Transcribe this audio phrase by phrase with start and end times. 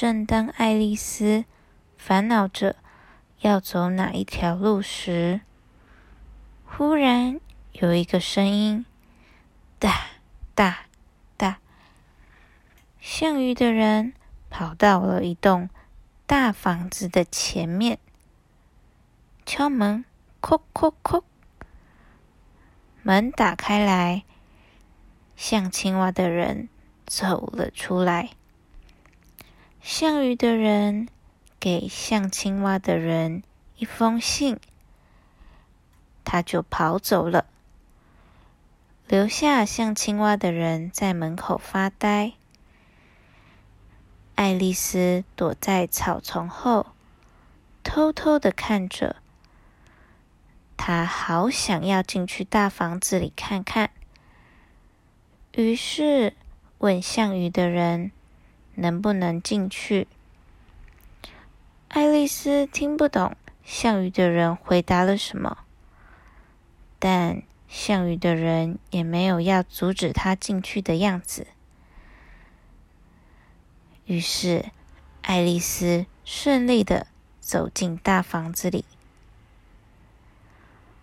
[0.00, 1.44] 正当爱丽丝
[1.96, 2.76] 烦恼着
[3.40, 5.40] 要走哪一条路时，
[6.64, 7.40] 忽然
[7.72, 8.86] 有一个声音
[9.80, 9.92] ：“哒
[10.54, 10.84] 哒
[11.36, 11.58] 哒！”
[13.02, 14.12] 像鱼的人
[14.48, 15.68] 跑到了一栋
[16.28, 17.98] 大房子的前面，
[19.44, 20.04] 敲门，
[20.40, 21.24] 叩叩叩。
[23.02, 24.22] 门打开来，
[25.34, 26.68] 像青蛙的人
[27.04, 28.37] 走了出来。
[29.90, 31.08] 像鱼的人
[31.58, 33.42] 给像青蛙的人
[33.78, 34.60] 一封信，
[36.24, 37.46] 他就跑走了，
[39.06, 42.34] 留下像青蛙的人在门口发呆。
[44.34, 46.88] 爱丽丝躲在草丛后，
[47.82, 49.16] 偷偷的看着。
[50.76, 53.90] 他好想要进去大房子里看看，
[55.52, 56.34] 于是
[56.76, 58.12] 问像鱼的人
[58.78, 60.06] 能不能进去。
[61.88, 65.58] 爱丽丝听不懂项羽的人回答了什么，
[66.98, 71.48] 但项羽的人也没有要阻止他进去的样子。
[74.06, 74.66] 于是，
[75.22, 77.08] 爱丽丝顺利的
[77.40, 78.84] 走进大房子里。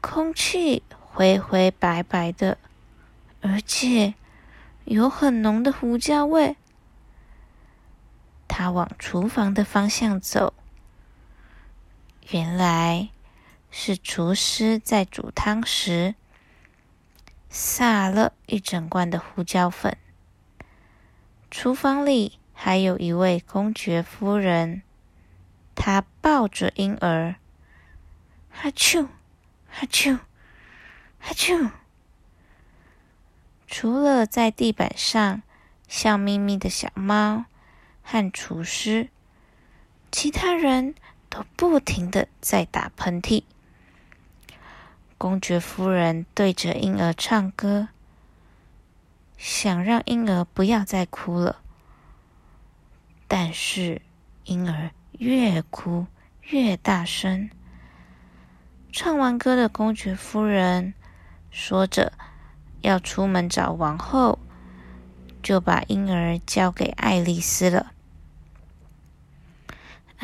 [0.00, 2.58] 空气灰灰白白的，
[3.40, 4.14] 而且
[4.84, 6.56] 有很浓的胡椒味。
[8.58, 10.54] 他往厨房的方向走，
[12.30, 13.10] 原来
[13.70, 16.14] 是厨师在煮汤时
[17.50, 19.98] 撒了一整罐的胡椒粉。
[21.50, 24.80] 厨房里还有一位公爵夫人，
[25.74, 27.34] 她抱着婴儿，
[28.50, 29.08] 哈啾。
[29.68, 30.16] 哈啾，
[31.18, 31.72] 哈啾！
[33.66, 35.42] 除了在地板上
[35.86, 37.44] 笑眯眯的小猫
[38.08, 39.08] 和厨师，
[40.12, 40.94] 其他人
[41.28, 43.42] 都不停的在打喷嚏。
[45.18, 47.88] 公爵夫人对着婴儿唱歌，
[49.36, 51.60] 想让婴儿不要再哭了。
[53.26, 54.00] 但是
[54.44, 56.06] 婴儿越哭
[56.42, 57.50] 越大声。
[58.92, 60.94] 唱完歌的公爵夫人
[61.50, 62.12] 说着
[62.82, 64.38] 要出门找王后，
[65.42, 67.94] 就把婴儿交给爱丽丝了。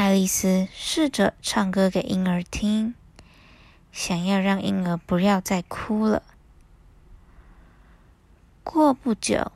[0.03, 2.95] 爱丽丝试着唱歌给婴儿听，
[3.93, 6.25] 想要让婴儿不要再哭了。
[8.65, 9.53] 过不久，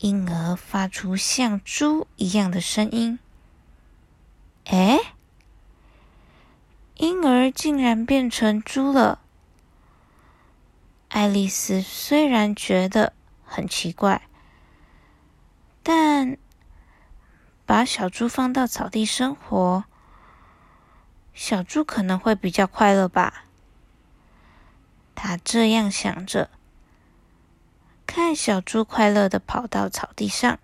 [0.00, 3.18] 婴儿发出像猪一样的声音。
[4.66, 4.98] 哎！
[6.96, 9.20] 婴儿竟然变成猪了！
[11.08, 13.14] 爱丽丝虽然觉得
[13.46, 14.28] 很奇怪，
[15.82, 16.36] 但
[17.66, 19.84] 把小猪放到草地生活，
[21.34, 23.44] 小猪可能会比较快乐吧。
[25.16, 26.48] 他这样想着，
[28.06, 30.60] 看小猪快乐的跑到草地上，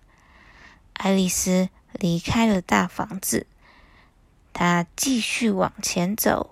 [0.93, 3.47] 爱丽丝离开了大房子。
[4.53, 6.51] 她继续往前走。